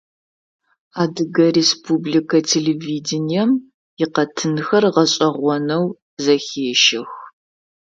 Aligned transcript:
Адыгэ 1.01 1.45
республикэ 1.57 2.39
телевидением 2.51 3.51
икъэтынхэр 4.03 4.83
гъэшӀэгъонэу 4.95 5.85
зэхещэх. 6.23 7.11